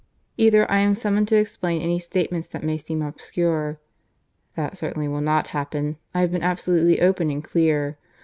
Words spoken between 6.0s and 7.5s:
I have been absolutely open and